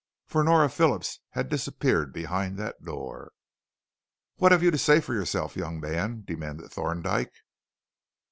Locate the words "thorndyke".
6.71-7.35